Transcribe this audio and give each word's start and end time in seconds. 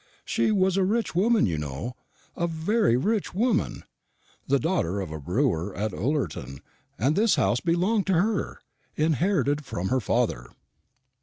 She 0.25 0.51
was 0.51 0.77
a 0.77 0.83
rich 0.83 1.13
woman, 1.13 1.45
you 1.45 1.59
know, 1.59 1.95
a 2.35 2.47
very 2.47 2.97
rich 2.97 3.35
woman 3.35 3.83
the 4.47 4.57
daughter 4.57 4.99
of 4.99 5.11
a 5.11 5.19
brewer 5.19 5.75
at 5.75 5.93
Ullerton; 5.93 6.61
and 6.97 7.15
this 7.15 7.35
house 7.35 7.59
belonged 7.59 8.07
to 8.07 8.13
her 8.19 8.61
inherited 8.97 9.63
from 9.63 9.89
her 9.89 9.99
father. 9.99 10.47